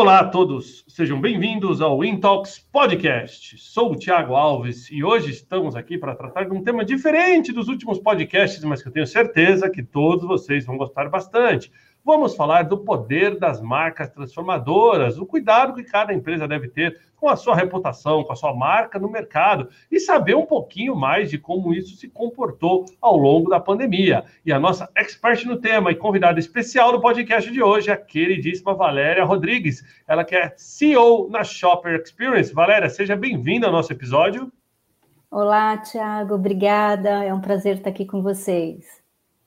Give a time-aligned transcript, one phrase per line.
[0.00, 3.58] Olá a todos, sejam bem-vindos ao Intox Podcast.
[3.58, 7.68] Sou o Thiago Alves e hoje estamos aqui para tratar de um tema diferente dos
[7.68, 11.70] últimos podcasts, mas que eu tenho certeza que todos vocês vão gostar bastante.
[12.10, 17.28] Vamos falar do poder das marcas transformadoras, o cuidado que cada empresa deve ter com
[17.28, 21.38] a sua reputação, com a sua marca no mercado e saber um pouquinho mais de
[21.38, 24.24] como isso se comportou ao longo da pandemia.
[24.44, 27.96] E a nossa expert no tema e convidada especial do podcast de hoje é a
[27.96, 32.52] queridíssima Valéria Rodrigues, ela que é CEO na Shopper Experience.
[32.52, 34.50] Valéria, seja bem-vinda ao nosso episódio.
[35.30, 37.24] Olá, Thiago, obrigada.
[37.24, 38.99] É um prazer estar aqui com vocês.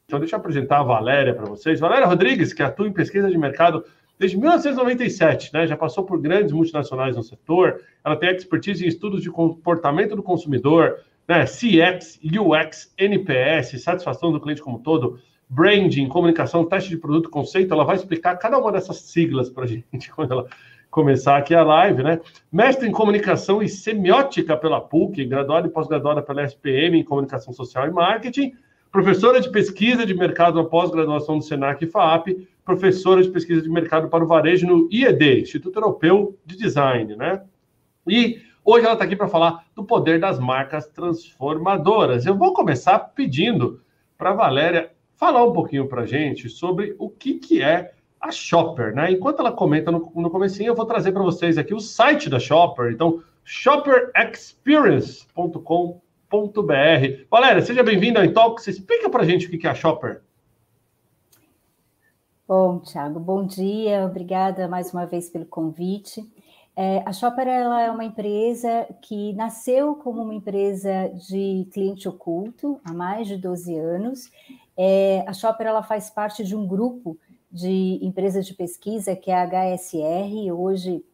[0.05, 1.79] Então, deixa eu apresentar a Valéria para vocês.
[1.79, 3.85] Valéria Rodrigues, que atua em pesquisa de mercado
[4.19, 5.65] desde 1997, né?
[5.65, 7.81] Já passou por grandes multinacionais no setor.
[8.03, 11.45] Ela tem expertise em estudos de comportamento do consumidor, né?
[11.45, 17.73] CX, UX, NPS, satisfação do cliente como todo, branding, comunicação, teste de produto, conceito.
[17.73, 20.47] Ela vai explicar cada uma dessas siglas para a gente quando ela
[20.91, 22.19] começar aqui a live, né?
[22.51, 27.87] Mestre em comunicação e semiótica pela PUC, graduada e pós-graduada pela SPM em comunicação social
[27.87, 28.53] e marketing
[28.93, 33.67] professora de pesquisa de mercado na pós-graduação do Senac e FAP, professora de pesquisa de
[33.67, 37.41] mercado para o varejo no IED, Instituto Europeu de Design, né?
[38.07, 42.27] E hoje ela está aqui para falar do poder das marcas transformadoras.
[42.27, 43.81] Eu vou começar pedindo
[44.15, 48.29] para a Valéria falar um pouquinho para a gente sobre o que, que é a
[48.29, 49.11] Shopper, né?
[49.11, 52.37] Enquanto ela comenta no, no comecinho, eu vou trazer para vocês aqui o site da
[52.37, 52.91] Shopper.
[52.91, 56.02] Então, shopperexperience.com
[56.33, 57.27] shopper.br.
[57.29, 58.67] Valéria, seja bem-vinda ao Intox.
[58.67, 60.23] Explica para a gente o que é a Shopper.
[62.47, 64.05] Bom, Thiago, bom dia.
[64.05, 66.27] Obrigada mais uma vez pelo convite.
[66.75, 72.81] É, a Shopper ela é uma empresa que nasceu como uma empresa de cliente oculto
[72.83, 74.31] há mais de 12 anos.
[74.75, 77.15] É, a Shopper ela faz parte de um grupo
[77.51, 80.51] de empresas de pesquisa que é a HSR.
[80.51, 81.05] Hoje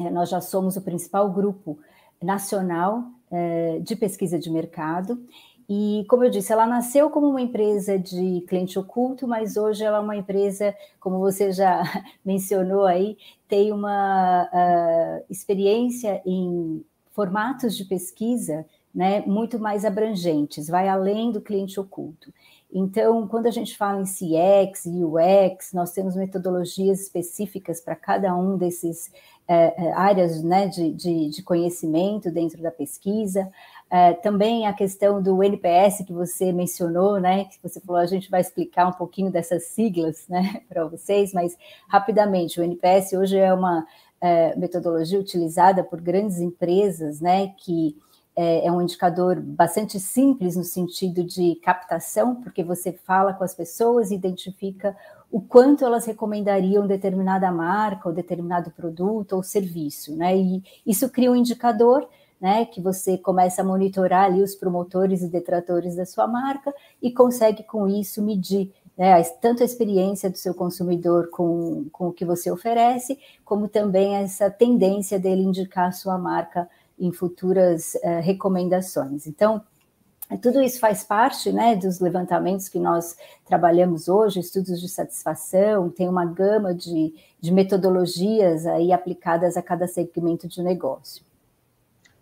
[0.00, 1.78] é, nós já somos o principal grupo
[2.20, 5.22] nacional é, de pesquisa de mercado.
[5.68, 9.98] E, como eu disse, ela nasceu como uma empresa de cliente oculto, mas hoje ela
[9.98, 11.82] é uma empresa, como você já
[12.24, 20.88] mencionou aí, tem uma uh, experiência em formatos de pesquisa né, muito mais abrangentes, vai
[20.88, 22.32] além do cliente oculto.
[22.72, 28.34] Então, quando a gente fala em CX e UX, nós temos metodologias específicas para cada
[28.36, 29.10] um desses
[29.48, 33.50] é, é, áreas né, de, de, de, conhecimento dentro da pesquisa.
[33.90, 37.46] É, também a questão do NPS que você mencionou, né?
[37.46, 41.56] Que você falou, a gente vai explicar um pouquinho dessas siglas né, para vocês, mas
[41.88, 43.86] rapidamente, o NPS hoje é uma
[44.20, 47.54] é, metodologia utilizada por grandes empresas, né?
[47.56, 47.96] Que
[48.40, 53.52] é, é um indicador bastante simples no sentido de captação, porque você fala com as
[53.52, 54.96] pessoas e identifica
[55.28, 60.36] o quanto elas recomendariam determinada marca, ou determinado produto ou serviço, né?
[60.36, 62.08] E isso cria um indicador,
[62.40, 62.64] né?
[62.64, 66.72] Que você começa a monitorar ali os promotores e detratores da sua marca
[67.02, 72.12] e consegue com isso medir né, tanto a experiência do seu consumidor com, com o
[72.12, 78.20] que você oferece, como também essa tendência dele indicar a sua marca em futuras uh,
[78.22, 79.26] recomendações.
[79.26, 79.62] Então,
[80.42, 83.16] tudo isso faz parte né, dos levantamentos que nós
[83.46, 89.86] trabalhamos hoje, estudos de satisfação, tem uma gama de, de metodologias aí aplicadas a cada
[89.86, 91.26] segmento de negócio.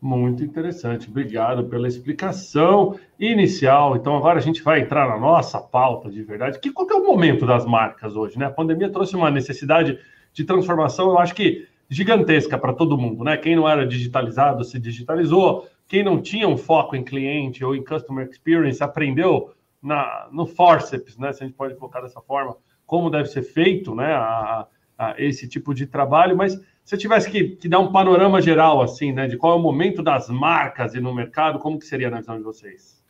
[0.00, 3.96] Muito interessante, obrigado pela explicação inicial.
[3.96, 6.60] Então, agora a gente vai entrar na nossa pauta de verdade.
[6.60, 8.38] Que, qual que é o momento das marcas hoje?
[8.38, 8.46] Né?
[8.46, 9.98] A pandemia trouxe uma necessidade
[10.32, 13.24] de transformação, eu acho que gigantesca para todo mundo.
[13.24, 13.36] Né?
[13.36, 17.84] Quem não era digitalizado se digitalizou, quem não tinha um foco em cliente ou em
[17.84, 19.52] customer experience aprendeu
[19.82, 21.32] na, no forceps, né?
[21.32, 24.14] Se a gente pode colocar dessa forma, como deve ser feito, né?
[24.14, 24.66] A,
[24.98, 28.80] a esse tipo de trabalho, mas se eu tivesse que, que, dar um panorama geral,
[28.80, 32.08] assim, né, de qual é o momento das marcas e no mercado, como que seria
[32.08, 33.04] na visão de vocês?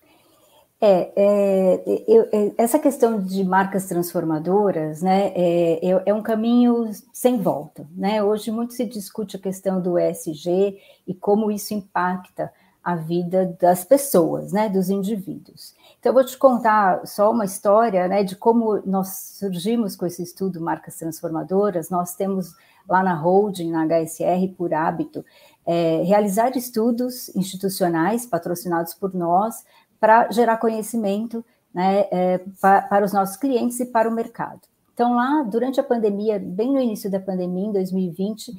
[0.78, 6.90] É, é, eu, é, essa questão de marcas transformadoras, né, é, é, é, um caminho
[7.14, 8.22] sem volta, né?
[8.22, 12.52] Hoje muito se discute a questão do ESG e como isso impacta
[12.84, 15.74] a vida das pessoas, né, dos indivíduos.
[15.98, 20.22] Então, eu vou te contar só uma história, né, de como nós surgimos com esse
[20.22, 21.90] estudo Marcas Transformadoras.
[21.90, 22.54] Nós temos
[22.88, 25.24] lá na holding, na HSR, por hábito,
[25.66, 29.64] é, realizar estudos institucionais patrocinados por nós
[30.00, 31.44] para gerar conhecimento
[31.74, 34.60] né, é, para, para os nossos clientes e para o mercado.
[34.94, 38.52] Então, lá, durante a pandemia, bem no início da pandemia, em 2020,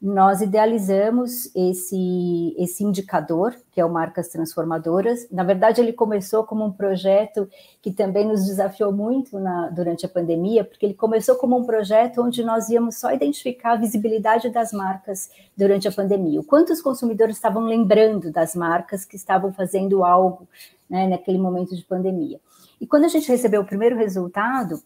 [0.00, 5.26] nós idealizamos esse, esse indicador, que é o Marcas Transformadoras.
[5.28, 7.48] Na verdade, ele começou como um projeto
[7.82, 12.22] que também nos desafiou muito na, durante a pandemia, porque ele começou como um projeto
[12.22, 16.38] onde nós íamos só identificar a visibilidade das marcas durante a pandemia.
[16.38, 20.46] O quanto os consumidores estavam lembrando das marcas que estavam fazendo algo
[20.88, 22.40] né, naquele momento de pandemia.
[22.80, 24.80] E quando a gente recebeu o primeiro resultado,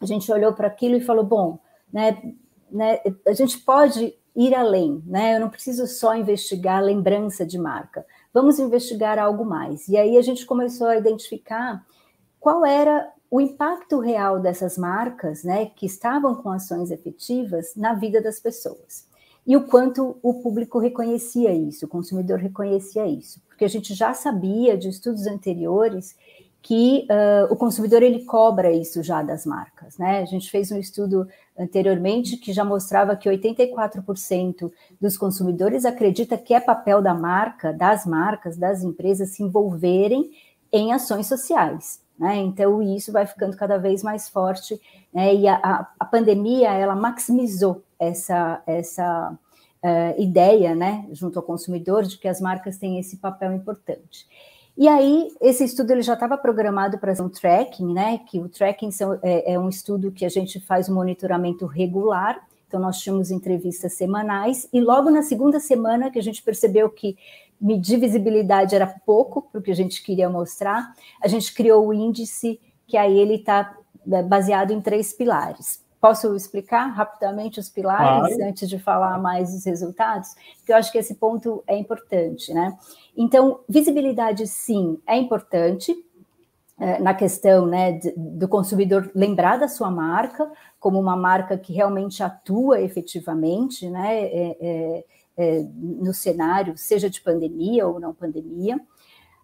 [0.00, 1.58] a gente olhou para aquilo e falou: bom,
[1.92, 2.16] né,
[2.70, 5.36] né, a gente pode ir além, né?
[5.36, 8.04] Eu não preciso só investigar lembrança de marca.
[8.32, 9.88] Vamos investigar algo mais.
[9.88, 11.84] E aí a gente começou a identificar
[12.38, 18.20] qual era o impacto real dessas marcas, né, que estavam com ações efetivas na vida
[18.20, 19.08] das pessoas.
[19.46, 24.12] E o quanto o público reconhecia isso, o consumidor reconhecia isso, porque a gente já
[24.12, 26.16] sabia de estudos anteriores
[26.62, 30.20] que uh, o consumidor ele cobra isso já das marcas, né?
[30.20, 34.70] A gente fez um estudo anteriormente que já mostrava que 84%
[35.00, 40.30] dos consumidores acredita que é papel da marca, das marcas, das empresas se envolverem
[40.72, 42.36] em ações sociais, né?
[42.36, 44.80] Então isso vai ficando cada vez mais forte,
[45.14, 45.34] né?
[45.34, 49.38] E a, a, pandemia ela maximizou essa essa
[49.82, 54.26] uh, ideia, né, junto ao consumidor de que as marcas têm esse papel importante.
[54.76, 58.18] E aí, esse estudo ele já estava programado para um tracking, né?
[58.18, 62.46] Que o tracking são, é, é, um estudo que a gente faz um monitoramento regular.
[62.68, 67.16] Então, nós tínhamos entrevistas semanais, e logo na segunda semana que a gente percebeu que
[67.60, 71.94] medir visibilidade era pouco para o que a gente queria mostrar, a gente criou o
[71.94, 73.74] índice, que aí ele está
[74.12, 75.85] é, baseado em três pilares.
[76.06, 78.48] Posso explicar rapidamente os pilares claro.
[78.48, 80.36] antes de falar mais dos resultados?
[80.58, 82.78] Porque eu acho que esse ponto é importante, né?
[83.16, 85.92] Então, visibilidade, sim, é importante
[86.78, 90.48] é, na questão né, do consumidor lembrar da sua marca
[90.78, 95.04] como uma marca que realmente atua efetivamente né, é, é,
[95.36, 98.80] é no cenário, seja de pandemia ou não pandemia.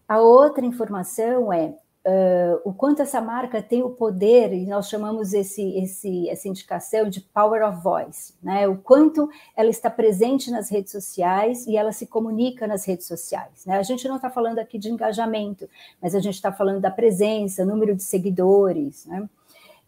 [0.06, 1.75] A outra informação é
[2.07, 7.09] uh, o quanto essa marca tem o poder, e nós chamamos esse, esse, essa indicação
[7.09, 8.67] de power of voice, né?
[8.69, 13.65] o quanto ela está presente nas redes sociais e ela se comunica nas redes sociais.
[13.67, 13.79] Né?
[13.79, 15.69] A gente não está falando aqui de engajamento,
[16.01, 19.07] mas a gente está falando da presença, número de seguidores.
[19.07, 19.29] Né?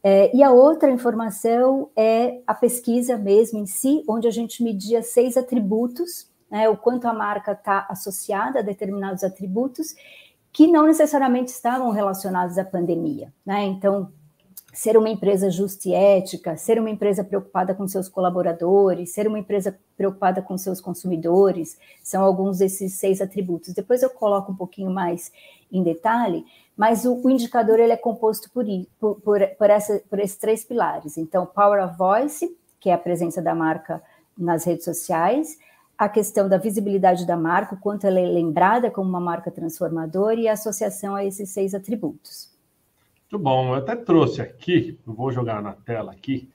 [0.02, 5.02] É, e a outra informação é a pesquisa mesmo em si, onde a gente media
[5.02, 9.96] seis atributos, né, o quanto a marca está associada a determinados atributos,
[10.54, 13.34] que não necessariamente estavam relacionados à pandemia.
[13.44, 13.64] Né?
[13.64, 14.12] Então,
[14.72, 19.40] ser uma empresa justa e ética, ser uma empresa preocupada com seus colaboradores, ser uma
[19.40, 23.74] empresa preocupada com seus consumidores, são alguns desses seis atributos.
[23.74, 25.32] Depois eu coloco um pouquinho mais
[25.72, 26.46] em detalhe,
[26.76, 28.64] mas o, o indicador ele é composto por,
[29.00, 31.18] por, por, por, essa, por esses três pilares.
[31.18, 34.00] Então, Power of Voice, que é a presença da marca
[34.38, 35.58] nas redes sociais,
[35.96, 40.34] a questão da visibilidade da marca, o quanto ela é lembrada como uma marca transformadora
[40.34, 42.52] e a associação a esses seis atributos.
[43.30, 46.48] Muito bom, eu até trouxe aqui, vou jogar na tela aqui,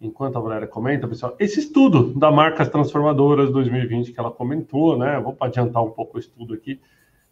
[0.00, 5.20] enquanto a Valéria comenta, pessoal, esse estudo da Marcas Transformadoras 2020 que ela comentou, né?
[5.20, 6.80] Vou adiantar um pouco o estudo aqui,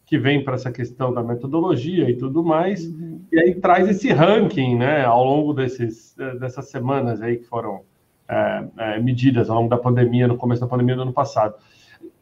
[0.05, 3.21] que vem para essa questão da metodologia e tudo mais, uhum.
[3.31, 7.81] e aí traz esse ranking, né, ao longo desses, dessas semanas aí que foram
[8.31, 11.55] é, é, medidas ao longo da pandemia, no começo da pandemia do ano passado.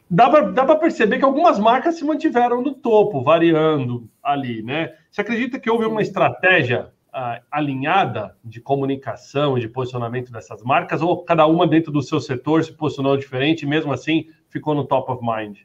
[0.10, 4.92] Dá para perceber que algumas marcas se mantiveram no topo, variando ali, né?
[5.12, 11.04] Você acredita que houve uma estratégia uh, alinhada de comunicação e de posicionamento dessas marcas,
[11.04, 14.86] ou cada uma dentro do seu setor se posicionou diferente e mesmo assim ficou no
[14.86, 15.60] top of mind?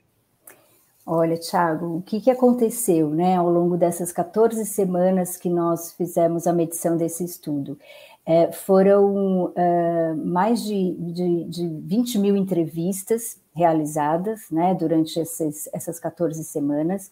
[1.07, 6.47] Olha, Thiago, o que, que aconteceu né, ao longo dessas 14 semanas que nós fizemos
[6.47, 7.79] a medição desse estudo?
[8.26, 16.00] É, foram uh, mais de, de, de 20 mil entrevistas realizadas né, durante esses, essas
[16.00, 17.11] 14 semanas,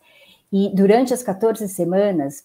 [0.51, 2.45] e durante as 14 semanas,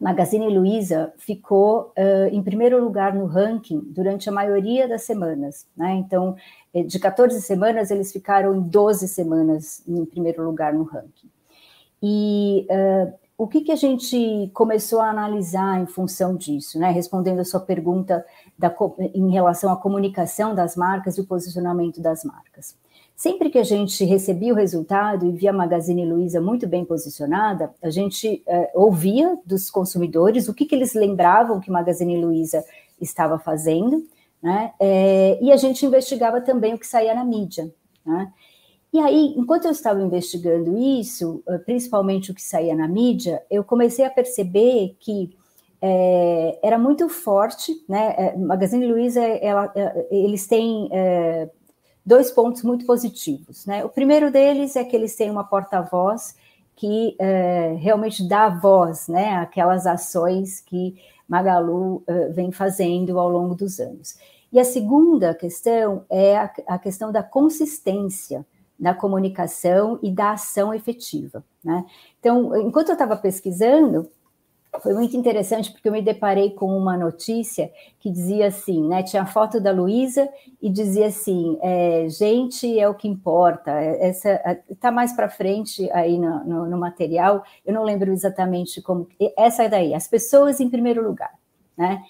[0.00, 5.66] Magazine Luiza ficou uh, em primeiro lugar no ranking durante a maioria das semanas.
[5.76, 5.94] Né?
[5.94, 6.36] Então,
[6.74, 11.30] eh, de 14 semanas, eles ficaram em 12 semanas em primeiro lugar no ranking.
[12.02, 16.90] E uh, o que, que a gente começou a analisar em função disso, né?
[16.90, 18.24] Respondendo a sua pergunta
[18.56, 18.74] da,
[19.12, 22.76] em relação à comunicação das marcas e o posicionamento das marcas.
[23.16, 27.72] Sempre que a gente recebia o resultado e via a Magazine Luiza muito bem posicionada,
[27.82, 32.64] a gente é, ouvia dos consumidores o que, que eles lembravam que Magazine Luiza
[33.00, 34.04] estava fazendo,
[34.42, 34.72] né?
[34.78, 37.72] É, e a gente investigava também o que saía na mídia.
[38.04, 38.30] Né?
[38.94, 43.64] E aí, enquanto eu estava investigando isso, eh, principalmente o que saía na mídia, eu
[43.64, 45.36] comecei a perceber que
[45.82, 48.36] é, era muito forte, né?
[48.36, 49.72] Magazine Luiza, ela,
[50.12, 51.50] eles têm é,
[52.06, 53.66] dois pontos muito positivos.
[53.66, 53.84] Né?
[53.84, 56.36] O primeiro deles é que eles têm uma porta-voz
[56.76, 60.96] que é, realmente dá voz né, àquelas ações que
[61.28, 64.16] Magalu vem fazendo ao longo dos anos.
[64.52, 68.46] E a segunda questão é a, a questão da consistência
[68.78, 71.44] na comunicação e da ação efetiva.
[71.62, 71.84] Né?
[72.18, 74.10] Então, enquanto eu estava pesquisando,
[74.80, 79.02] foi muito interessante porque eu me deparei com uma notícia que dizia assim, né?
[79.02, 80.28] Tinha a foto da Luísa
[80.60, 83.70] e dizia assim: é, gente é o que importa.
[83.70, 87.44] Essa está mais para frente aí no, no, no, material.
[87.64, 89.06] Eu não lembro exatamente como.
[89.36, 91.32] Essa é daí, as pessoas em primeiro lugar,
[91.76, 92.02] né?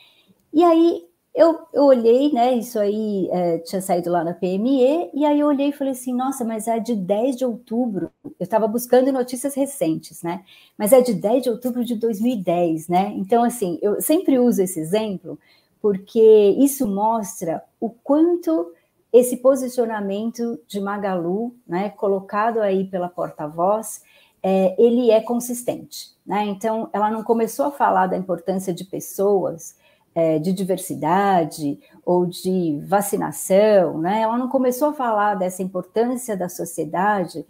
[0.52, 1.02] E aí
[1.34, 2.54] eu, eu olhei, né?
[2.54, 6.14] Isso aí é, tinha saído lá na PME, e aí eu olhei e falei assim:
[6.14, 8.10] nossa, mas é de 10 de outubro.
[8.24, 10.44] Eu estava buscando notícias recentes, né?
[10.78, 13.12] Mas é de 10 de outubro de 2010, né?
[13.16, 15.38] Então, assim, eu sempre uso esse exemplo
[15.84, 18.72] porque isso mostra o quanto
[19.12, 24.02] esse posicionamento de Magalu, né, colocado aí pela porta-voz,
[24.42, 26.08] é, ele é consistente.
[26.24, 26.46] Né?
[26.46, 29.76] Então, ela não começou a falar da importância de pessoas
[30.14, 34.20] é, de diversidade ou de vacinação, né?
[34.20, 37.44] Ela não começou a falar dessa importância da sociedade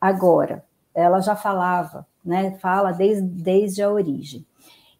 [0.00, 2.56] agora, ela já falava, né?
[2.60, 4.44] Fala desde, desde a origem.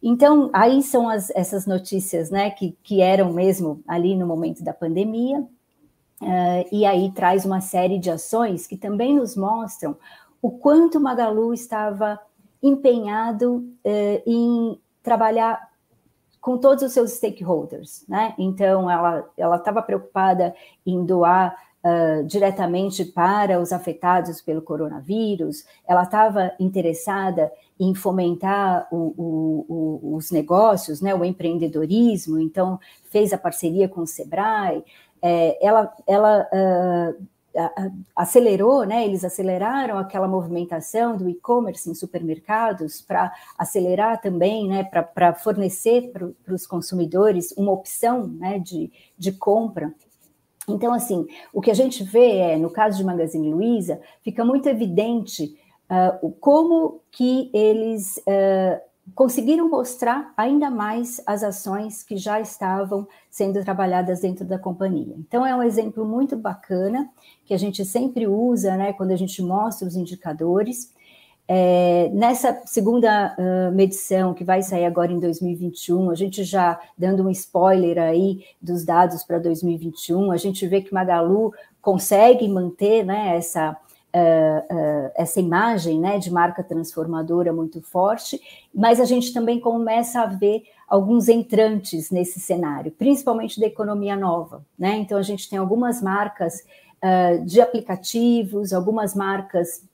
[0.01, 4.73] Então, aí são as, essas notícias, né, que, que eram mesmo ali no momento da
[4.73, 9.97] pandemia, uh, e aí traz uma série de ações que também nos mostram
[10.41, 12.17] o quanto Magalu estava
[12.63, 15.68] empenhado uh, em trabalhar
[16.41, 18.33] com todos os seus stakeholders, né?
[18.37, 20.55] Então, ela estava preocupada
[20.85, 29.13] em doar uh, diretamente para os afetados pelo coronavírus, ela estava interessada em fomentar o,
[29.17, 34.83] o, o, os negócios, né, o empreendedorismo, então fez a parceria com o Sebrae,
[35.21, 37.23] é, ela, ela uh,
[38.15, 39.05] acelerou, né?
[39.05, 44.83] Eles aceleraram aquela movimentação do e-commerce em supermercados para acelerar também, né?
[44.83, 48.59] Para fornecer para os consumidores uma opção, né?
[48.59, 49.93] De, de compra.
[50.67, 54.69] Então, assim, o que a gente vê é, no caso de Magazine Luiza, fica muito
[54.69, 55.55] evidente
[55.89, 63.63] uh, como que eles uh, conseguiram mostrar ainda mais as ações que já estavam sendo
[63.63, 65.15] trabalhadas dentro da companhia.
[65.17, 67.09] Então, é um exemplo muito bacana
[67.45, 70.93] que a gente sempre usa, né, quando a gente mostra os indicadores.
[71.51, 77.25] É, nessa segunda uh, medição, que vai sair agora em 2021, a gente já dando
[77.25, 81.51] um spoiler aí dos dados para 2021, a gente vê que Magalu
[81.81, 83.75] consegue manter né, essa
[84.13, 88.39] uh, uh, essa imagem né, de marca transformadora muito forte,
[88.73, 94.65] mas a gente também começa a ver alguns entrantes nesse cenário, principalmente da economia nova.
[94.77, 94.97] Né?
[94.97, 96.63] Então, a gente tem algumas marcas
[97.03, 99.87] uh, de aplicativos, algumas marcas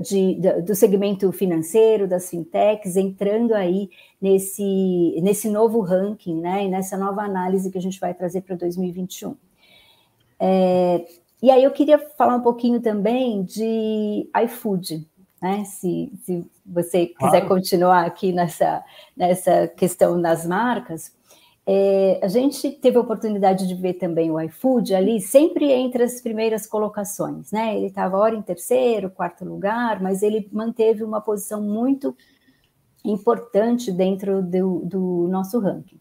[0.00, 6.96] de, do segmento financeiro, das fintechs, entrando aí nesse, nesse novo ranking, né, e nessa
[6.96, 9.36] nova análise que a gente vai trazer para 2021.
[10.40, 11.04] É,
[11.42, 15.06] e aí eu queria falar um pouquinho também de iFood,
[15.40, 15.64] né?
[15.64, 17.48] Se, se você quiser claro.
[17.48, 18.84] continuar aqui nessa,
[19.16, 21.16] nessa questão das marcas.
[21.70, 26.18] É, a gente teve a oportunidade de ver também o iFood ali, sempre entre as
[26.20, 27.76] primeiras colocações, né?
[27.76, 32.16] Ele estava hora em terceiro, quarto lugar, mas ele manteve uma posição muito
[33.04, 36.00] importante dentro do, do nosso ranking.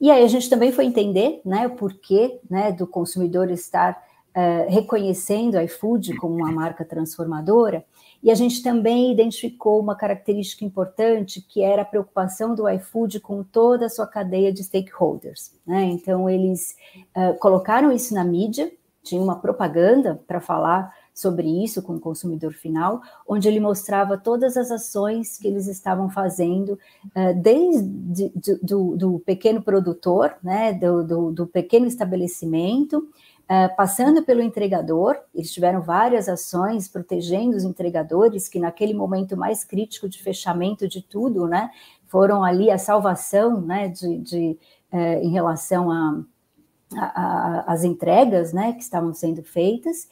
[0.00, 4.05] E aí a gente também foi entender, né, o porquê, né, do consumidor estar
[4.36, 7.84] uh, reconhecendo a iFood como uma marca transformadora,
[8.22, 13.42] e a gente também identificou uma característica importante, que era a preocupação do iFood com
[13.42, 15.52] toda a sua cadeia de stakeholders.
[15.66, 15.84] Né?
[15.84, 16.76] Então, eles
[17.16, 22.52] uh, colocaram isso na mídia, tinha uma propaganda para falar sobre isso com o consumidor
[22.52, 28.30] final, onde ele mostrava todas as ações que eles estavam fazendo, uh, desde
[28.62, 33.08] do, do, pequeno produtor, né, do, do, do pequeno estabelecimento,
[33.48, 39.62] Uh, passando pelo entregador, eles tiveram várias ações protegendo os entregadores, que naquele momento mais
[39.62, 41.70] crítico de fechamento de tudo, né,
[42.08, 44.58] foram ali a salvação, né, de, de
[44.92, 45.88] uh, em relação
[47.66, 50.08] às entregas, né, que estavam sendo feitas,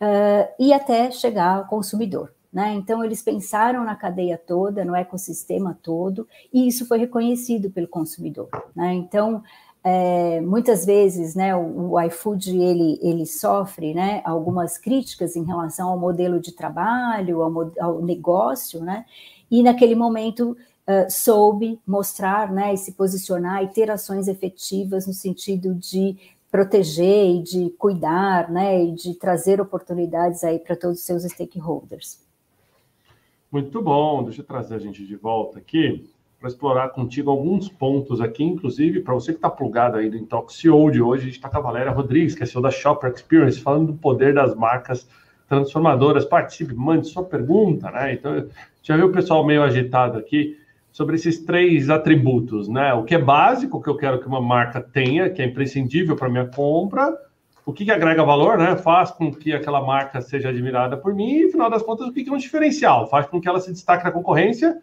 [0.00, 2.32] uh, e até chegar ao consumidor.
[2.52, 2.72] Né?
[2.72, 8.48] Então, eles pensaram na cadeia toda, no ecossistema todo, e isso foi reconhecido pelo consumidor.
[8.74, 8.94] Né?
[8.94, 9.42] Então,
[9.88, 15.90] é, muitas vezes, né, o, o, iFood ele, ele sofre, né, algumas críticas em relação
[15.90, 19.06] ao modelo de trabalho, ao, ao negócio, né,
[19.48, 20.56] e naquele momento
[20.88, 26.16] uh, soube mostrar, né, e se posicionar e ter ações efetivas no sentido de
[26.50, 32.26] proteger e de cuidar, né, e de trazer oportunidades aí para todos os seus stakeholders.
[33.52, 36.10] Muito bom, deixa eu trazer a gente de volta aqui
[36.46, 40.54] para explorar contigo alguns pontos aqui, inclusive para você que está plugado aí no Intox
[40.54, 43.10] CEO de hoje, a gente está com a Valéria Rodrigues, que é CEO da Shopper
[43.10, 45.08] Experience, falando do poder das marcas
[45.48, 46.24] transformadoras.
[46.24, 48.14] Participe, mande sua pergunta, né?
[48.14, 48.46] Então,
[48.82, 50.56] já viu o pessoal meio agitado aqui
[50.92, 52.94] sobre esses três atributos, né?
[52.94, 56.28] O que é básico, que eu quero que uma marca tenha, que é imprescindível para
[56.28, 57.12] minha compra,
[57.64, 58.76] o que, que, agrega valor, né?
[58.76, 62.22] Faz com que aquela marca seja admirada por mim, e, afinal das contas, o que,
[62.22, 63.08] que é um diferencial?
[63.08, 64.80] Faz com que ela se destaque na concorrência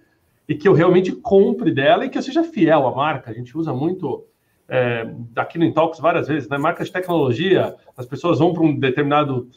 [0.47, 3.31] e que eu realmente compre dela e que eu seja fiel à marca.
[3.31, 4.25] A gente usa muito
[4.67, 6.57] é, aqui no Intox várias vezes, né?
[6.57, 9.49] Marcas de tecnologia, as pessoas vão para um determinado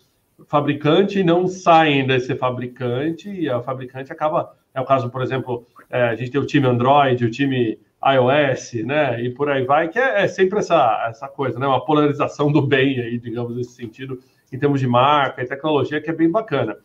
[0.47, 4.55] fabricante e não saem desse fabricante, e a fabricante acaba.
[4.75, 8.85] É o caso, por exemplo, é, a gente tem o time Android, o time iOS,
[8.85, 9.23] né?
[9.23, 11.67] E por aí vai, que é, é, sempre essa, essa coisa, né?
[11.67, 14.21] Uma polarização do bem aí, digamos, nesse sentido,
[14.53, 16.77] em termos de marca e tecnologia, que é bem bacana.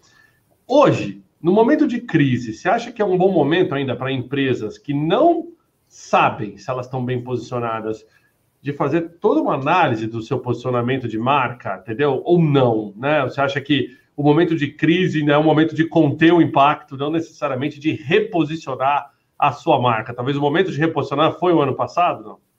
[0.65, 4.77] Hoje, no momento de crise, você acha que é um bom momento ainda para empresas
[4.77, 5.53] que não
[5.87, 8.05] sabem se elas estão bem posicionadas
[8.61, 12.21] de fazer toda uma análise do seu posicionamento de marca, entendeu?
[12.23, 13.23] Ou não, né?
[13.23, 16.95] Você acha que o momento de crise né, é um momento de conter o impacto,
[16.95, 20.13] não necessariamente de reposicionar a sua marca?
[20.13, 22.51] Talvez o momento de reposicionar foi o ano passado, não?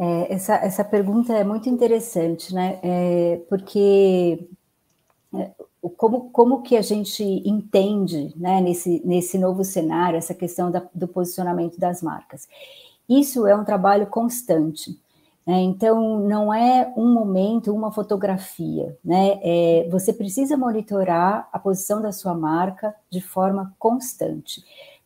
[0.00, 2.80] É, essa, essa pergunta é muito interessante, né?
[2.82, 4.48] É, porque
[5.34, 5.50] é,
[5.96, 11.06] como, como que a gente entende né, nesse, nesse novo cenário essa questão da, do
[11.06, 12.48] posicionamento das marcas?
[13.08, 14.98] Isso é um trabalho constante.
[15.46, 15.62] Né?
[15.62, 18.96] Então, não é um momento, uma fotografia.
[19.02, 19.40] Né?
[19.42, 24.62] É, você precisa monitorar a posição da sua marca de forma constante,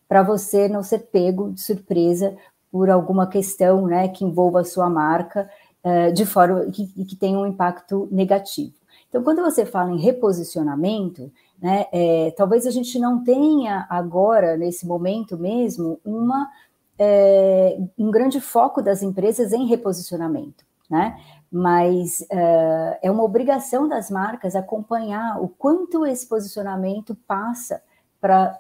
[0.09, 2.37] para você não ser pego de surpresa
[2.73, 5.49] por alguma questão né, que envolva a sua marca
[5.85, 8.73] uh, de forma que, que tenha um impacto negativo.
[9.13, 14.87] Então, quando você fala em reposicionamento, né, é, talvez a gente não tenha agora, nesse
[14.87, 16.51] momento mesmo, uma
[16.99, 21.21] é, um grande foco das empresas em reposicionamento, né?
[21.51, 27.83] Mas é, é uma obrigação das marcas acompanhar o quanto esse posicionamento passa
[28.23, 28.57] para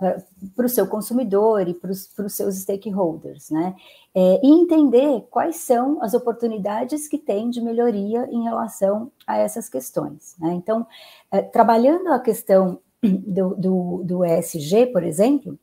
[0.58, 3.76] o seu consumidor e para os seus stakeholders, né?
[4.12, 9.68] É, e entender quais são as oportunidades que tem de melhoria em relação a essas
[9.68, 10.34] questões.
[10.38, 10.52] Né?
[10.52, 10.86] Então,
[11.30, 15.56] é, trabalhando a questão do, do, do ESG, por exemplo,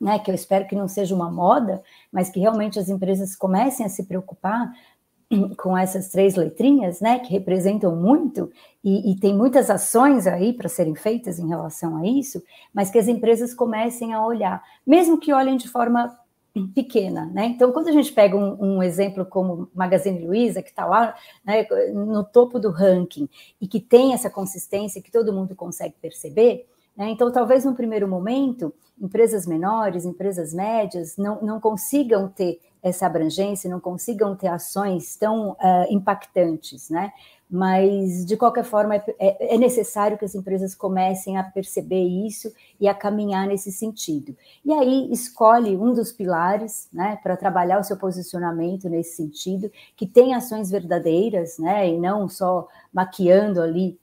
[0.00, 3.86] né, que eu espero que não seja uma moda, mas que realmente as empresas comecem
[3.86, 4.70] a se preocupar
[5.58, 8.50] com essas três letrinhas, né, que representam muito
[8.82, 12.98] e, e tem muitas ações aí para serem feitas em relação a isso, mas que
[12.98, 16.18] as empresas comecem a olhar, mesmo que olhem de forma
[16.74, 17.46] pequena, né?
[17.46, 21.14] Então, quando a gente pega um, um exemplo como Magazine Luiza, que está lá
[21.44, 23.28] né, no topo do ranking
[23.60, 27.10] e que tem essa consistência que todo mundo consegue perceber, né?
[27.10, 33.70] Então, talvez no primeiro momento, empresas menores, empresas médias, não, não consigam ter essa abrangência,
[33.70, 35.56] não consigam ter ações tão uh,
[35.90, 37.12] impactantes, né?
[37.50, 42.52] Mas, de qualquer forma, é, é, é, necessário que as empresas comecem a perceber isso
[42.78, 44.36] e a caminhar nesse sentido.
[44.62, 50.06] E aí, escolhe um dos pilares, né, para trabalhar o seu posicionamento nesse sentido, que
[50.06, 53.98] tem ações verdadeiras, né, e não só maquiando ali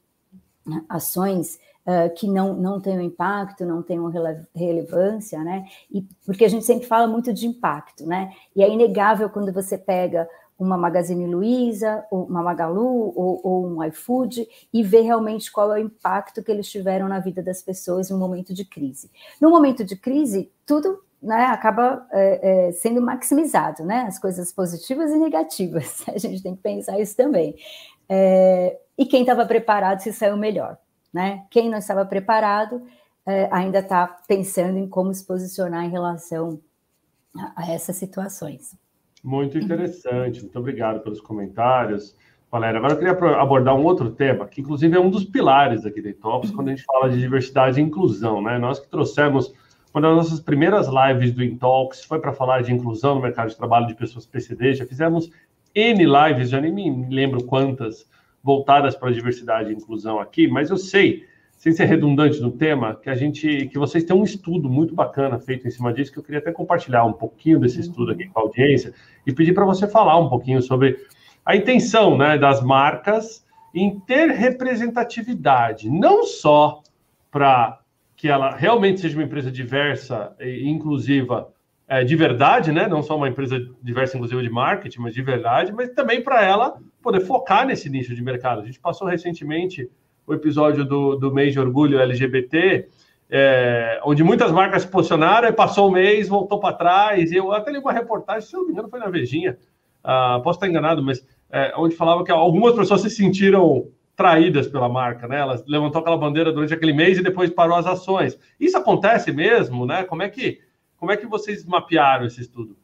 [0.65, 5.65] né, ações uh, que não, não tenham impacto, não tenham rele relevância, né?
[5.91, 8.31] E porque a gente sempre fala muito de impacto, né?
[8.55, 14.47] E é inegável quando você pega uma Magazine Luiza, uma Magalu ou, ou, um iFood
[14.73, 18.17] e vê realmente qual é o impacto que eles tiveram na vida das pessoas um
[18.17, 19.11] momento de crise.
[19.41, 24.05] No momento de crise, tudo né, acaba é, é, sendo maximizado, né?
[24.07, 26.03] As coisas positivas e negativas.
[26.07, 27.55] A gente tem que pensar isso também.
[28.07, 30.77] É, e quem estava preparado se saiu melhor
[31.15, 31.45] né?
[31.49, 32.81] Quem não estava preparado
[33.25, 36.59] é, ainda está pensando em como se posicionar em relação
[37.33, 38.77] a, a essas situações.
[39.23, 42.17] Muito interessante, muito obrigado pelos comentários.
[42.51, 46.01] Valéria, agora eu queria abordar um outro tema, que inclusive é um dos pilares aqui
[46.01, 48.59] da Itops, quando a gente fala de diversidade e inclusão, né?
[48.59, 49.53] Nós que trouxemos
[49.93, 53.55] uma das nossas primeiras lives do Intalks foi para falar de inclusão no mercado de
[53.55, 55.31] trabalho de pessoas PCD, já fizemos
[55.73, 58.05] N lives, já nem me lembro quantas,
[58.45, 61.25] voltadas para a diversidade e inclusão aqui, mas eu sei,
[61.57, 65.39] sem ser redundante no tema, que a gente, que vocês têm um estudo muito bacana
[65.39, 68.39] feito em cima disso, que eu queria até compartilhar um pouquinho desse estudo aqui com
[68.39, 68.93] a audiência
[69.25, 70.95] e pedir para você falar um pouquinho sobre
[71.43, 76.83] a intenção, né, das marcas em ter representatividade, não só
[77.31, 77.79] para
[78.15, 81.51] que ela realmente seja uma empresa diversa e inclusiva
[81.87, 82.87] é, de verdade, né?
[82.87, 86.77] Não só uma empresa diversa, inclusive de marketing, mas de verdade, mas também para ela
[87.01, 88.61] poder focar nesse nicho de mercado.
[88.61, 89.89] A gente passou recentemente
[90.25, 92.87] o episódio do, do mês de orgulho LGBT,
[93.29, 97.31] é, onde muitas marcas se posicionaram, e passou o mês, voltou para trás.
[97.31, 99.57] Eu até li uma reportagem, se não me engano, foi na Vejinha,
[100.03, 104.89] uh, posso estar enganado, mas é, onde falava que algumas pessoas se sentiram traídas pela
[104.89, 105.39] marca, né?
[105.39, 108.39] Ela levantou aquela bandeira durante aquele mês e depois parou as ações.
[108.59, 110.03] Isso acontece mesmo, né?
[110.03, 110.59] Como é que
[110.97, 112.77] como é que vocês mapearam esse estudo?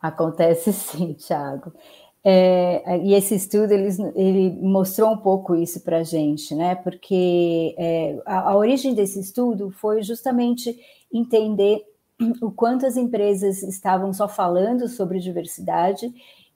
[0.00, 1.72] Acontece sim, Thiago.
[2.22, 6.74] É, e esse estudo ele, ele, mostrou um pouco isso para a gente, né?
[6.74, 10.78] Porque é, a, a, origem desse estudo foi justamente
[11.10, 11.82] entender
[12.42, 16.12] o quanto as empresas estavam só falando sobre diversidade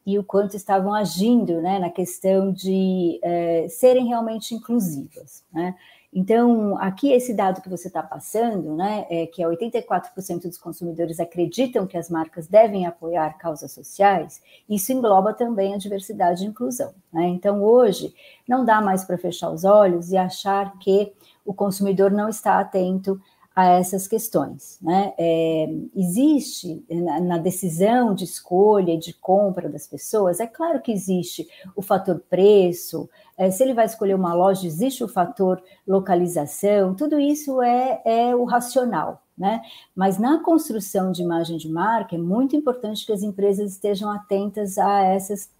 [0.06, 5.42] e o quanto estavam agindo né, na questão de é, serem realmente inclusivas.
[5.50, 5.74] Né?
[6.14, 11.18] Então, aqui esse dado que você está passando, né, é que é 84% dos consumidores
[11.18, 16.94] acreditam que as marcas devem apoiar causas sociais, isso engloba também a diversidade e inclusão.
[17.12, 17.26] Né?
[17.26, 18.14] Então, hoje,
[18.46, 21.12] não dá mais para fechar os olhos e achar que
[21.44, 23.20] o consumidor não está atento
[23.54, 24.78] a essas questões.
[24.82, 25.14] Né?
[25.16, 31.46] É, existe na, na, decisão de escolha, de compra das pessoas, é claro que existe
[31.76, 37.18] o fator preço, é, se ele vai escolher uma loja, existe o fator localização, tudo
[37.20, 39.22] isso é, é o racional.
[39.36, 39.62] Né?
[39.96, 44.78] Mas na construção de imagem de marca é muito importante que as empresas estejam atentas
[44.78, 45.50] a essas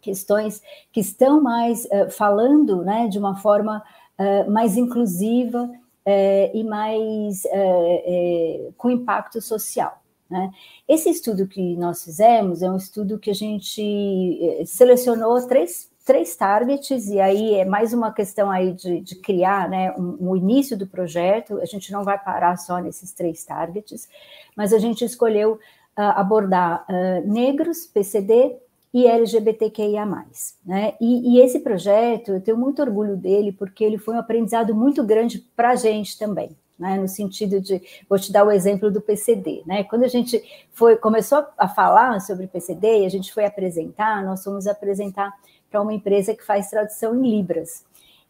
[0.00, 3.82] questões que estão mais uh, falando né, de uma forma
[4.18, 5.70] uh, mais inclusiva
[6.04, 10.02] é, e mais é, é, com impacto social.
[10.28, 10.50] Né?
[10.88, 16.36] Esse estudo que nós fizemos é um estudo que a gente é, selecionou três, três
[16.36, 20.76] targets, e aí é mais uma questão aí de, de criar né, um, um, início
[20.76, 24.08] do projeto, a gente não vai parar só nesses três targets,
[24.56, 25.60] mas a gente escolheu uh,
[26.16, 28.56] abordar uh, negros, PCD,
[28.94, 30.06] e LGBTQIA+.
[30.64, 30.94] Né?
[31.00, 35.02] E, e, esse projeto, eu tenho muito orgulho dele, porque ele foi um aprendizado muito
[35.02, 36.96] grande para a gente também, né?
[36.96, 39.64] no sentido de, vou te dar o exemplo do PCD.
[39.66, 39.82] Né?
[39.82, 40.40] Quando a gente
[40.72, 45.34] foi começou a falar sobre PCD e a gente foi apresentar, nós fomos apresentar
[45.68, 47.84] para uma empresa que faz tradução em Libras.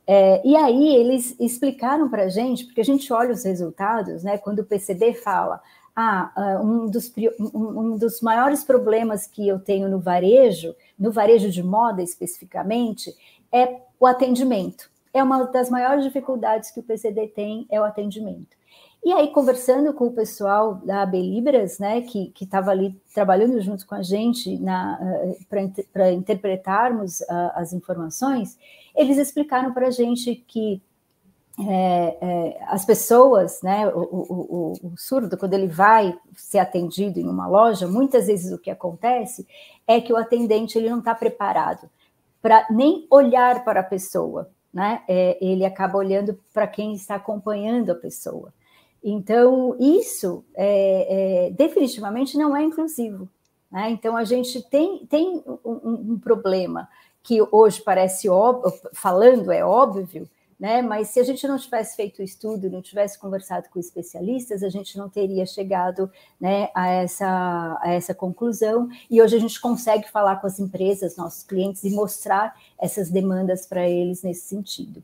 [0.06, 4.36] É, e aí eles explicaram para a gente, porque a gente olha os resultados, né?
[4.36, 5.60] Quando o PCD fala,
[5.96, 7.12] ah, ah, um dos,
[7.54, 13.14] um dos maiores problemas que eu tenho no varejo, no varejo de moda especificamente,
[13.52, 14.90] é o atendimento.
[15.12, 18.56] É uma das maiores dificuldades que o PCD tem, é o atendimento.
[19.04, 23.86] E aí, conversando com o pessoal da AB Libras, né, que estava ali trabalhando junto
[23.86, 24.98] com a gente ah,
[25.94, 28.58] para interpretarmos uh, as informações,
[28.96, 30.80] eles explicaram para a gente que
[31.58, 37.28] é, é, as pessoas, né, o, o, o, surdo, quando ele vai ser atendido em
[37.28, 39.46] uma loja, muitas vezes o que acontece
[39.86, 41.88] é que o atendente ele não está preparado
[42.42, 45.02] para nem olhar para a pessoa, né?
[45.08, 48.52] É, ele acaba olhando para quem está acompanhando a pessoa.
[49.02, 53.28] Então, isso é, é, definitivamente não é inclusivo.
[53.70, 53.90] Né?
[53.90, 56.88] Então, a gente tem, tem um, um problema
[57.22, 60.82] que hoje parece óbvio, falando é óbvio, né?
[60.82, 64.68] Mas se a gente não tivesse feito o estudo, não tivesse conversado com especialistas, a
[64.68, 68.88] gente não teria chegado né, a, essa, a essa conclusão.
[69.10, 73.66] E hoje a gente consegue falar com as empresas, nossos clientes, e mostrar essas demandas
[73.66, 75.02] para eles nesse sentido.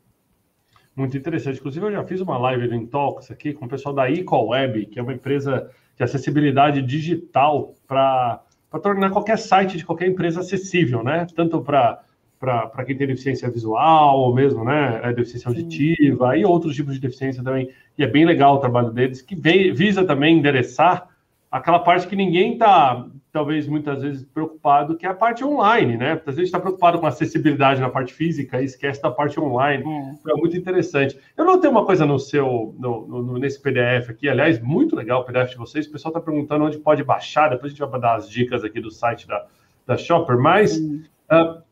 [0.94, 1.58] Muito interessante.
[1.58, 4.98] Inclusive, eu já fiz uma live no Intalks aqui com o pessoal da EcoWeb, que
[4.98, 8.42] é uma empresa de acessibilidade digital para
[8.82, 11.26] tornar qualquer site de qualquer empresa acessível, né?
[11.34, 12.02] Tanto para
[12.40, 16.38] para quem tem deficiência visual, ou mesmo né, é, deficiência auditiva, Sim.
[16.38, 17.70] e outros tipos de deficiência também.
[17.98, 21.06] E é bem legal o trabalho deles, que visa também endereçar
[21.50, 26.12] aquela parte que ninguém está, talvez muitas vezes, preocupado, que é a parte online, né?
[26.12, 29.84] Às vezes está preocupado com acessibilidade na parte física e esquece da parte online.
[30.26, 31.18] É, é muito interessante.
[31.36, 35.20] Eu não tenho uma coisa no seu, no, no, nesse PDF aqui, aliás, muito legal
[35.20, 35.86] o PDF de vocês.
[35.86, 38.80] O pessoal está perguntando onde pode baixar, depois a gente vai dar as dicas aqui
[38.80, 39.44] do site da,
[39.86, 40.78] da Shopper, mas.
[40.78, 41.68] Uh,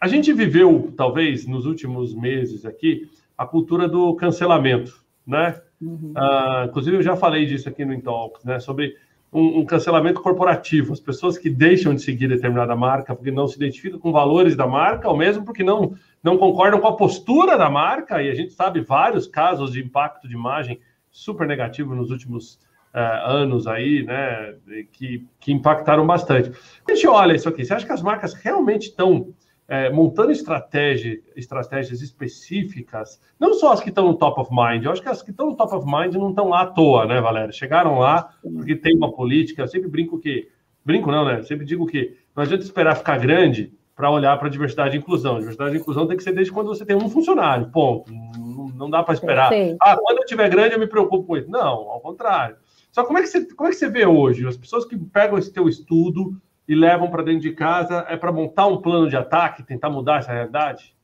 [0.00, 5.60] a gente viveu, talvez, nos últimos meses aqui, a cultura do cancelamento, né?
[5.80, 6.14] Uhum.
[6.16, 8.58] Uh, inclusive, eu já falei disso aqui no Intalks, né?
[8.60, 8.96] Sobre
[9.30, 10.94] um, um, cancelamento corporativo.
[10.94, 14.66] As pessoas que deixam de seguir determinada marca porque não se identificam com valores da
[14.66, 18.54] marca, ou mesmo porque não, não concordam com a postura da marca, e a gente
[18.54, 22.54] sabe vários casos de impacto de imagem super negativo nos últimos
[22.94, 24.54] uh, anos aí, né?
[24.92, 26.50] Que, que impactaram bastante.
[26.88, 29.34] A gente olha isso aqui, você acha que as marcas realmente estão
[29.70, 34.90] é, montando estratégia, estratégias específicas, não só as que estão no top of mind, eu
[34.90, 37.20] acho que as que estão no top of mind não estão lá à toa, né,
[37.20, 37.52] Valéria?
[37.52, 40.48] Chegaram lá porque tem uma política, eu sempre brinco que,
[40.84, 41.38] brinco não, né?
[41.38, 45.38] Eu sempre digo que não adianta esperar ficar grande para olhar para diversidade e inclusão.
[45.38, 48.12] Diversidade e inclusão tem que ser desde quando você tem um funcionário, ponto.
[48.12, 49.50] Não, não dá para esperar.
[49.50, 49.78] Perfeito.
[49.80, 51.48] Ah, quando eu tiver grande eu me preocupo com isso.
[51.48, 52.56] Não, ao contrário.
[52.90, 55.38] Só como é que você, como é que você vê hoje as pessoas que pegam
[55.38, 56.34] esse teu estudo
[56.70, 60.20] e levam para dentro de casa é para montar um plano de ataque, tentar mudar
[60.20, 60.94] essa realidade?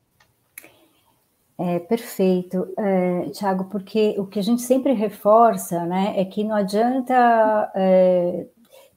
[1.59, 6.55] É, perfeito, é, Tiago, porque o que a gente sempre reforça né, é que não
[6.55, 8.47] adianta é,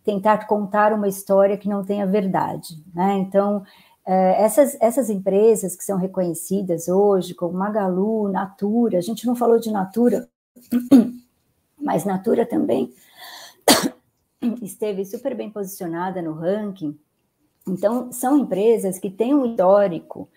[0.05, 2.77] tentar contar uma história que não tenha verdade.
[2.95, 3.15] Né?
[3.19, 3.65] Então,
[4.07, 9.59] é, essas, essas empresas que são reconhecidas hoje, como Magalu, Natura, a gente não falou
[9.59, 10.29] de Natura,
[11.83, 12.93] mas Natura também
[14.63, 16.99] esteve super bem posicionada no ranking.
[17.69, 20.29] Então, são empresas que têm um histórico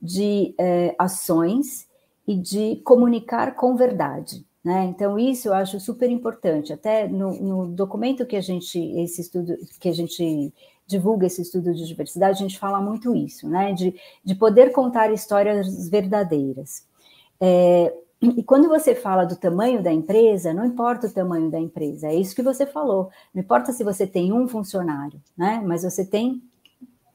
[0.00, 1.88] de é, ações
[2.26, 4.44] e de comunicar com verdade.
[4.64, 4.84] Né?
[4.84, 6.72] Então, isso eu acho super importante.
[6.72, 10.52] Até no, no, documento que a gente, esse estudo, que a gente
[10.86, 13.72] divulga esse estudo de diversidade, a gente fala muito isso, né?
[13.72, 13.94] De,
[14.24, 16.86] de poder contar histórias verdadeiras.
[17.40, 22.06] É, e quando você fala do tamanho da empresa, não importa o tamanho da empresa,
[22.06, 23.10] é isso que você falou.
[23.34, 25.60] Não importa se você tem um funcionário, né?
[25.66, 26.40] Mas você tem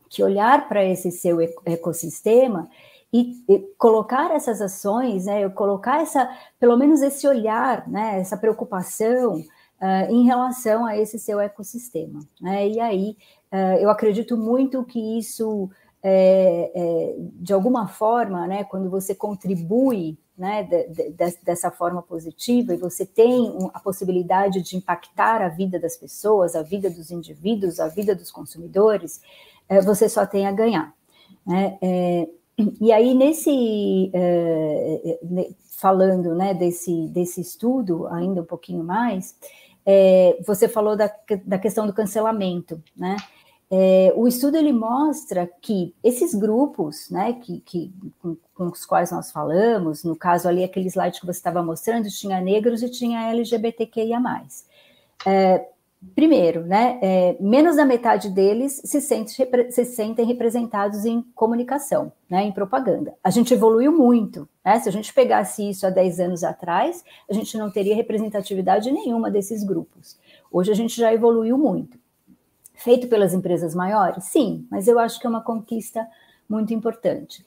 [0.09, 2.69] que olhar para esse seu ecossistema
[3.11, 5.47] e, e, colocar essas ações, né?
[5.49, 8.19] Colocar essa, pelo menos esse olhar, né?
[8.19, 12.67] Essa preocupação uh, em relação a esse seu ecossistema, né?
[12.67, 13.17] E aí
[13.51, 15.69] uh, eu acredito muito que isso
[16.03, 18.65] é, é, de alguma forma, né?
[18.65, 24.78] Quando você contribui né, de, de, dessa forma positiva e você tem a possibilidade de
[24.78, 29.21] impactar a vida das pessoas, a vida dos indivíduos, a vida dos consumidores,
[29.67, 30.93] é, você só tem a ganhar.
[31.45, 31.78] Né?
[31.82, 32.28] É,
[32.82, 39.36] e aí, nesse, é, é falando né, desse, desse estudo, ainda um pouquinho mais,
[39.86, 41.10] é, você falou da,
[41.45, 43.15] da questão do cancelamento, né?
[43.69, 49.12] É, o estudo ele mostra que esses grupos, né, que, que com, com, os quais
[49.12, 53.30] nós falamos, no caso ali aquele slide que você estava mostrando, tinha negros e tinha
[53.30, 54.21] LGBTQIA+.
[55.25, 55.67] É,
[56.15, 59.34] primeiro, né, é, menos da metade deles se, sente,
[59.69, 63.15] se, sentem representados em comunicação, né, em propaganda.
[63.21, 67.34] A gente evoluiu muito, né, se a gente pegasse isso há 10 anos atrás, a
[67.34, 70.17] gente não teria representatividade nenhuma desses grupos.
[70.49, 71.99] Hoje a gente já evoluiu muito.
[72.77, 74.23] Feito pelas empresas maiores?
[74.25, 76.07] Sim, mas eu acho que é uma conquista
[76.47, 77.45] muito importante.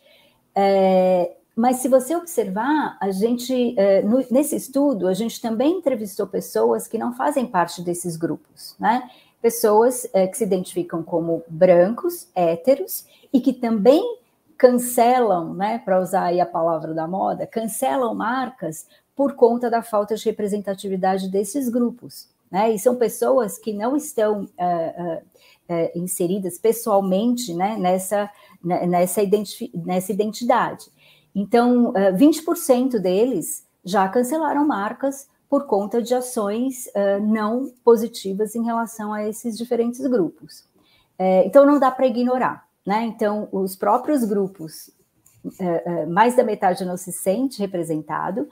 [0.55, 6.27] É, mas se você observar, a gente é, no, nesse estudo a gente também entrevistou
[6.27, 9.09] pessoas que não fazem parte desses grupos, né?
[9.43, 14.19] Pessoas é, que se identificam como brancos, héteros e que também
[14.57, 15.79] cancelam, né?
[15.79, 21.29] Para usar aí a palavra da moda, cancelam marcas por conta da falta de representatividade
[21.29, 22.30] desses grupos.
[22.51, 22.73] Né?
[22.73, 25.23] E são pessoas que não estão uh, uh,
[25.69, 28.29] uh, inseridas pessoalmente né, nessa,
[28.63, 30.87] né, nessa, identi nessa identidade.
[31.33, 36.87] Então, 20% deles já cancelaram marcas por conta de ações
[37.23, 40.65] não positivas em relação a esses diferentes grupos.
[41.45, 42.67] então, não dá para ignorar.
[42.85, 43.05] Né?
[43.05, 44.91] Então, os próprios grupos,
[46.09, 48.49] mais da metade não se sente representado,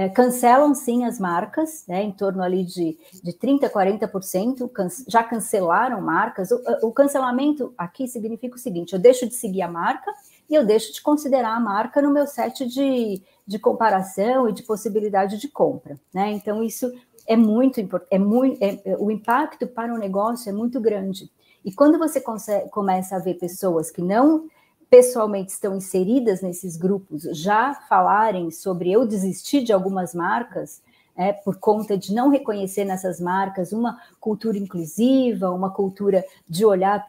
[0.00, 5.22] é, cancelam sim as marcas, né, em torno ali de, de 30%, 40%, can, já
[5.22, 6.50] cancelaram marcas.
[6.50, 10.10] O, o, cancelamento aqui significa o seguinte: eu deixo de seguir a marca
[10.48, 14.62] e eu deixo de considerar a marca no meu set de, de comparação e de
[14.62, 16.00] possibilidade de compra.
[16.14, 16.30] Né?
[16.30, 16.90] Então, isso
[17.26, 21.30] é muito importante, é muito, é, o impacto para o negócio é muito grande.
[21.62, 24.48] E quando você consegue, começa a ver pessoas que não
[24.90, 30.82] pessoalmente estão inseridas nesses grupos já falarem sobre eu desistir de algumas marcas,
[31.16, 37.06] é, por conta de não reconhecer nessas marcas uma cultura inclusiva, uma cultura de olhar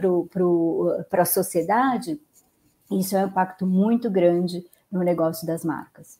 [1.10, 2.20] para a sociedade,
[2.91, 6.20] isso é um impacto muito grande no negócio das marcas.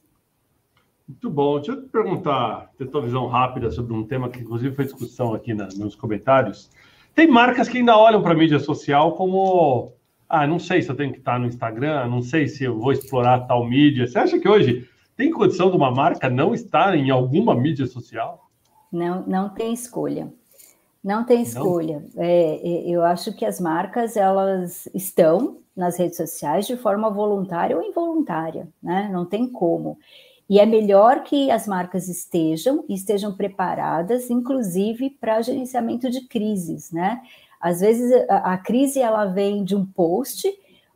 [1.08, 1.58] Muito bom.
[1.58, 5.34] Deixa eu te perguntar, ter tua visão rápida sobre um tema que, inclusive, foi discussão
[5.34, 6.70] aqui na, nos comentários.
[7.14, 9.92] Tem marcas que ainda olham para a mídia social como
[10.32, 12.92] ah, não sei se eu tenho que estar no Instagram, não sei se eu vou
[12.92, 14.08] explorar tal mídia.
[14.08, 18.50] Você acha que hoje tem condição de uma marca não estar em alguma mídia social?
[18.92, 20.32] Não, não tem escolha.
[21.04, 22.04] Não tem escolha.
[22.16, 22.24] Não.
[22.24, 27.76] É, é, eu acho que as marcas elas estão nas redes sociais de forma voluntária
[27.76, 29.10] ou involuntária, né?
[29.12, 29.98] Não tem como.
[30.50, 36.92] E é melhor que as marcas estejam e estejam preparadas, inclusive para gerenciamento de crises,
[36.92, 37.22] né?
[37.62, 40.52] Às vezes a, a crise ela vem de um post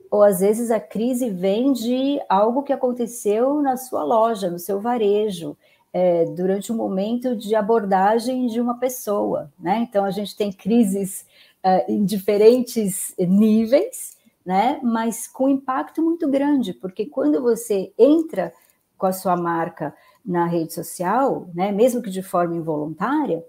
[0.10, 4.80] ou às vezes a crise vem de algo que aconteceu na sua loja, no seu
[4.80, 5.58] varejo,
[5.92, 9.52] é, durante um momento de abordagem de uma pessoa.
[9.60, 9.86] Né?
[9.90, 11.26] Então, a gente tem crises
[11.64, 14.80] é, em diferentes níveis, né?
[14.84, 18.54] mas com impacto muito grande, porque quando você entra
[18.98, 19.94] com a sua marca
[20.26, 23.44] na rede social, né, mesmo que de forma involuntária,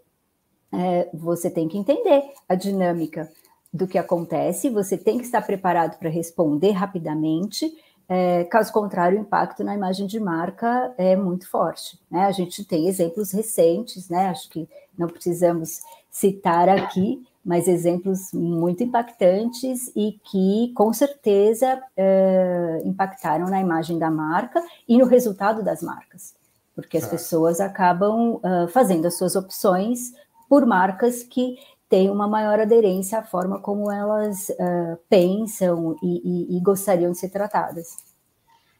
[0.72, 3.30] é, você tem que entender a dinâmica
[3.72, 7.72] do que acontece, você tem que estar preparado para responder rapidamente,
[8.08, 11.98] é, caso contrário, o impacto na imagem de marca é muito forte.
[12.10, 12.24] Né?
[12.24, 14.28] A gente tem exemplos recentes, né?
[14.28, 22.82] acho que não precisamos citar aqui, mas exemplos muito impactantes e que, com certeza, é,
[22.84, 26.34] impactaram na imagem da marca e no resultado das marcas,
[26.74, 30.12] porque as pessoas acabam uh, fazendo as suas opções
[30.48, 31.56] por marcas que
[31.88, 37.18] têm uma maior aderência à forma como elas uh, pensam e, e, e, gostariam de
[37.18, 37.96] ser tratadas.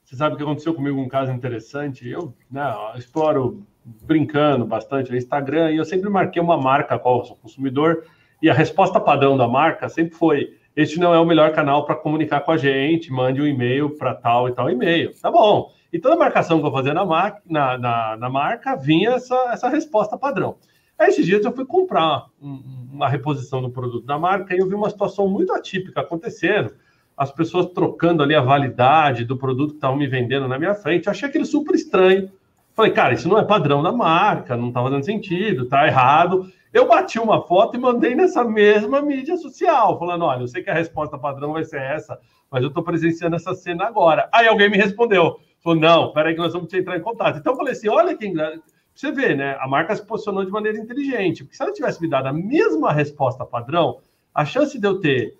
[0.05, 2.09] Você sabe o que aconteceu comigo um caso interessante?
[2.09, 2.62] Eu né,
[2.96, 8.05] exploro brincando bastante no Instagram e eu sempre marquei uma marca qual sou consumidor
[8.42, 11.94] e a resposta padrão da marca sempre foi este não é o melhor canal para
[11.94, 15.14] comunicar com a gente, mande um e-mail para tal e tal e-mail.
[15.18, 15.72] Tá bom.
[15.90, 17.07] E toda marcação que eu fazia na,
[17.46, 20.57] na, na, na marca vinha essa, essa resposta padrão.
[20.98, 24.74] Aí, esses dias eu fui comprar uma reposição do produto da marca e eu vi
[24.74, 26.72] uma situação muito atípica acontecendo.
[27.16, 31.06] As pessoas trocando ali a validade do produto que estavam me vendendo na minha frente.
[31.06, 32.30] Eu achei aquilo super estranho.
[32.74, 36.50] Falei, cara, isso não é padrão da marca, não está fazendo sentido, está errado.
[36.72, 40.68] Eu bati uma foto e mandei nessa mesma mídia social, falando: olha, eu sei que
[40.68, 42.18] a resposta padrão vai ser essa,
[42.50, 44.28] mas eu estou presenciando essa cena agora.
[44.30, 47.38] Aí alguém me respondeu: falou, não, peraí que nós vamos te entrar em contato.
[47.38, 48.30] Então eu falei assim: olha que
[49.00, 49.56] você vê, né?
[49.61, 51.44] A marca se posicionou de maneira inteligente.
[51.44, 53.98] Porque se ela tivesse me dado a mesma resposta padrão,
[54.35, 55.37] a chance de eu ter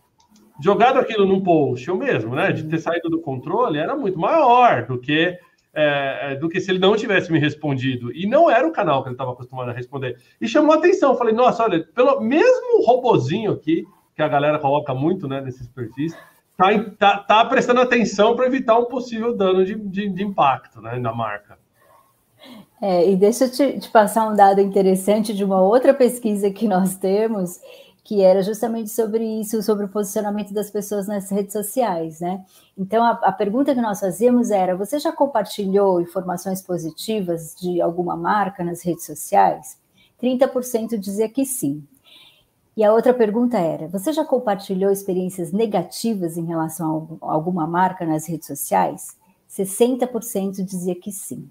[0.61, 2.53] jogado aquilo num post, eu mesmo, né?
[2.53, 5.39] De ter saído do controle, era muito maior do que
[5.75, 8.11] é, é do que se ele não tivesse me respondido.
[8.13, 10.17] E não era o canal que ele estava acostumado a responder.
[10.41, 11.17] E chamou atenção.
[11.17, 16.17] Falei, nossa, olha, pelo mesmo robozinho aqui, que a galera coloca muito né, nesses perfis,
[16.57, 20.99] tá, tá, tá prestando atenção para evitar um possível dano de, de, de impacto né,
[20.99, 21.59] na marca.
[22.81, 26.69] É, e deixa eu te, te, passar um dado interessante de uma outra pesquisa que
[26.69, 27.59] nós temos,
[28.05, 32.45] que era justamente sobre isso, sobre o posicionamento das pessoas nas redes sociais, né?
[32.77, 38.17] Então, a, a pergunta que nós fazíamos era: você já compartilhou informações positivas de alguma
[38.17, 39.79] marca nas redes sociais?
[40.23, 41.83] 30% dizia que sim.
[42.77, 48.05] E a outra pergunta era: você já compartilhou experiências negativas em relação a alguma marca
[48.05, 49.17] nas redes sociais?
[49.51, 51.49] 60% dizia que sim.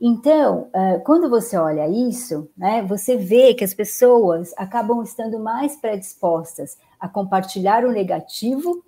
[0.00, 0.68] Então,
[1.04, 7.08] quando você olha isso, né, você vê que as pessoas acabam estando mais predispostas a
[7.08, 8.84] compartilhar o negativo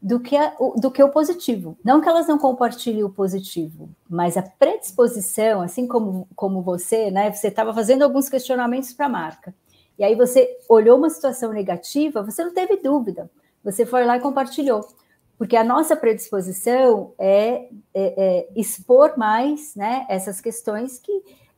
[0.00, 1.76] do que, a, do que o positivo.
[1.84, 7.30] Não que elas não compartilhem o positivo, mas a predisposição, assim como, como você, né,
[7.32, 9.54] você estava fazendo alguns questionamentos para a marca,
[9.98, 13.30] e aí você olhou uma situação negativa, você não teve dúvida,
[13.64, 14.86] você foi lá e compartilhou
[15.38, 21.12] porque a nossa predisposição é, é, é expor mais né, essas questões que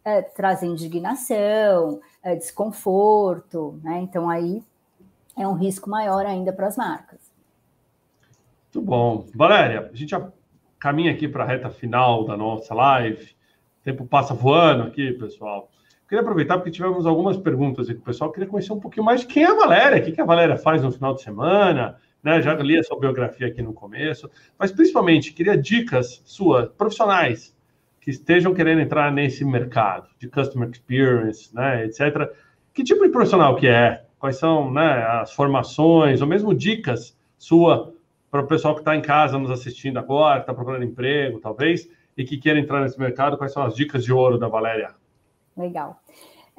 [0.04, 4.00] é, trazem indignação, é, desconforto, né?
[4.00, 4.62] Então aí
[5.36, 7.20] é um risco maior ainda para as marcas.
[8.74, 9.26] Muito bom.
[9.34, 10.14] Valéria, a gente
[10.78, 13.36] caminha aqui para a reta final da nossa live.
[13.80, 15.70] O tempo passa voando aqui, pessoal.
[16.08, 17.98] Queria aproveitar porque tivemos algumas perguntas aqui.
[17.98, 20.24] O pessoal queria conhecer um pouquinho mais de quem é a Valéria, o que a
[20.24, 22.42] Valéria faz no final de semana, né?
[22.42, 27.56] Já li a sua biografia aqui no começo, mas principalmente queria dicas suas, profissionais,
[28.00, 32.32] que estejam querendo entrar nesse mercado de customer experience, né, etc.
[32.72, 34.04] Que tipo de profissional que é?
[34.18, 37.94] Quais são né, as formações, ou mesmo dicas sua
[38.30, 42.24] para o pessoal que está em casa nos assistindo agora, está procurando emprego, talvez, e
[42.24, 44.94] que queira entrar nesse mercado, quais são as dicas de ouro da Valéria?
[45.56, 46.00] Legal.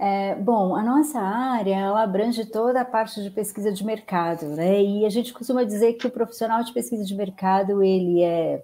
[0.01, 4.81] É, bom, a nossa área ela abrange toda a parte de pesquisa de mercado, né?
[4.81, 8.63] E a gente costuma dizer que o profissional de pesquisa de mercado ele é,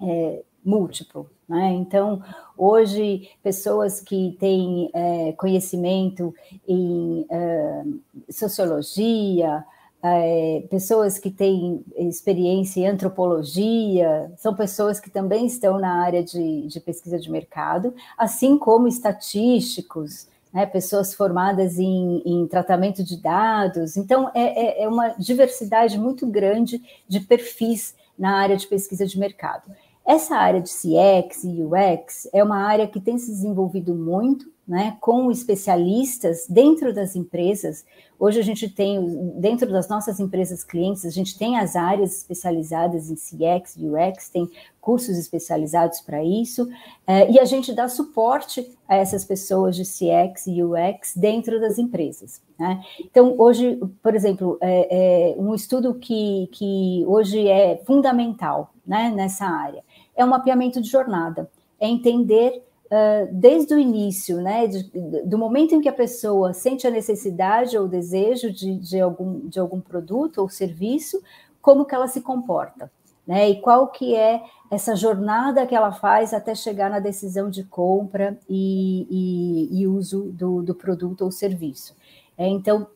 [0.00, 1.74] é múltiplo, né?
[1.74, 2.22] Então,
[2.56, 6.34] hoje pessoas que têm é, conhecimento
[6.66, 7.84] em é,
[8.30, 9.62] sociologia,
[10.02, 16.66] é, pessoas que têm experiência em antropologia, são pessoas que também estão na área de,
[16.66, 23.94] de pesquisa de mercado, assim como estatísticos, né, pessoas formadas em, em, tratamento de dados.
[23.98, 29.18] Então, é, é, é, uma diversidade muito grande de perfis na área de pesquisa de
[29.18, 29.70] mercado.
[30.02, 34.96] Essa área de CX e UX é uma área que tem se desenvolvido muito né,
[35.00, 37.84] com especialistas dentro das empresas.
[38.18, 43.10] Hoje a gente tem, dentro das nossas empresas clientes, a gente tem as áreas especializadas
[43.10, 44.50] em CX, UX, tem
[44.80, 46.68] cursos especializados para isso,
[47.06, 51.78] eh, e a gente dá suporte a essas pessoas de CX e UX dentro das
[51.78, 52.40] empresas.
[52.58, 52.80] Né?
[53.00, 59.44] Então, hoje, por exemplo, é, é um estudo que, que hoje é fundamental né, nessa
[59.44, 59.84] área
[60.16, 61.48] é o mapeamento de jornada,
[61.78, 64.82] é entender uh, desde o início, né, de,
[65.24, 69.58] do momento em que a pessoa sente a necessidade ou desejo de, de, algum, de
[69.58, 71.22] algum produto ou serviço,
[71.60, 72.90] como que ela se comporta,
[73.26, 77.64] né, e qual que é essa jornada que ela faz até chegar na decisão de
[77.64, 81.94] compra e, e, e uso do, do, produto ou serviço.
[82.36, 82.86] É, então,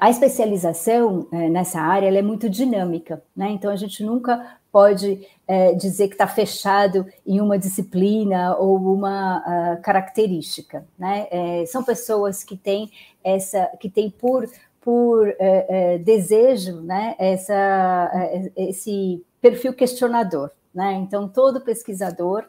[0.00, 3.50] a especialização é, nessa área é muito dinâmica, né?
[3.50, 9.38] Então a gente nunca pode é, dizer que está fechado em uma disciplina ou uma
[9.38, 11.26] uh, característica, né?
[11.30, 12.90] É, são pessoas que têm
[13.22, 14.48] essa, que têm por
[14.80, 17.14] por é, desejo, né?
[17.18, 18.10] Essa,
[18.56, 20.94] esse perfil questionador, né?
[20.94, 22.46] Então todo pesquisador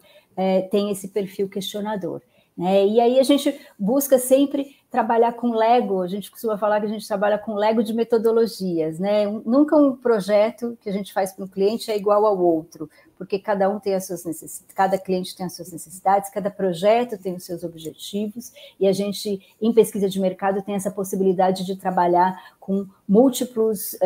[0.72, 2.22] tem esse perfil questionador.
[2.60, 2.86] Né?
[2.88, 6.90] E aí a gente busca sempre trabalhar com Lego, a gente costuma falar que a
[6.90, 9.28] gente trabalha com Lego de metodologias, né?
[9.46, 13.38] Nunca um projeto que a gente faz para um cliente é igual ao outro, porque
[13.38, 17.36] cada um tem as suas necessidades, cada cliente tem as suas necessidades, cada projeto tem
[17.36, 22.56] os seus objetivos, e a gente, em pesquisa de mercado, tem essa possibilidade de trabalhar
[22.60, 23.98] com múltiplos, uh,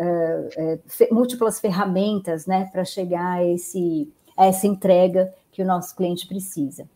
[0.00, 5.94] uh, uh, múltiplas ferramentas, né, para chegar a, esse, a essa entrega que o nosso
[5.94, 6.88] cliente precisa.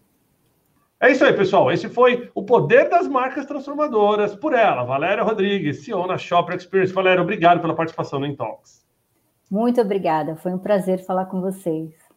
[1.01, 1.71] É isso aí, pessoal.
[1.71, 6.93] Esse foi o poder das marcas transformadoras por ela, Valéria Rodrigues, CEO na Shopper Experience.
[6.93, 8.85] Valéria, obrigado pela participação no Intalks.
[9.49, 10.35] Muito obrigada.
[10.35, 12.08] Foi um prazer falar com vocês.